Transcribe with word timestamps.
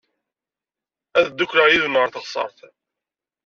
Ad 1.19 1.25
ddukleɣ 1.29 1.67
yid-wen 1.69 1.99
ɣer 1.99 2.09
teɣsert. 2.09 2.57